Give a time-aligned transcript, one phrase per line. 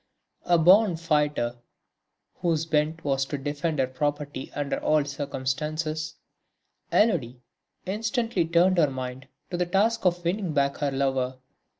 [0.45, 1.59] A born fighter
[2.37, 6.15] whose bent was to defend her property under all circumstances,
[6.91, 7.41] Élodie
[7.85, 11.37] instantly turned her mind to the task of winning back her lover.